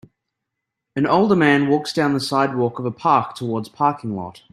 An 0.95 1.05
older 1.05 1.35
man 1.35 1.67
walks 1.67 1.93
down 1.93 2.13
the 2.15 2.19
sidewalk 2.19 2.79
of 2.79 2.85
a 2.87 2.91
park 2.91 3.35
towards 3.35 3.69
parking 3.69 4.15
lot. 4.15 4.41